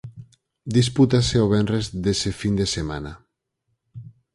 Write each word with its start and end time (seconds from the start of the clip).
Dispútase 0.77 1.35
o 1.43 1.47
venres 1.53 1.85
dese 2.03 2.31
fin 2.41 2.53
de 2.61 2.67
semana. 2.75 3.13